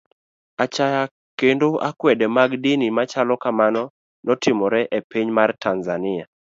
[0.63, 1.03] Achaya
[1.39, 3.83] kendo akwede mag dini machalo kamano
[4.25, 6.25] notimore e piny mar Tanzania.